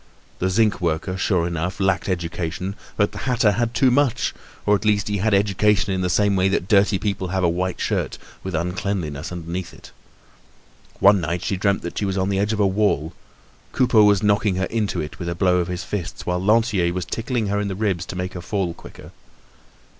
[0.39, 4.33] The zinc worker, sure enough, lacked education; but the hatter had too much,
[4.65, 7.47] or at least he had education in the same way that dirty people have a
[7.47, 9.91] white shirt, with uncleanliness underneath it.
[10.99, 13.13] One night, she dreamt that she was on the edge of a wall;
[13.73, 17.05] Coupeau was knocking her into it with a blow of his fist, whilst Lantier was
[17.05, 19.11] tickling her in the ribs to make her fall quicker.